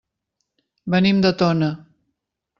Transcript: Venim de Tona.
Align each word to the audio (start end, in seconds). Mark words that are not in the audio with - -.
Venim 0.95 1.21
de 1.27 1.33
Tona. 1.43 1.71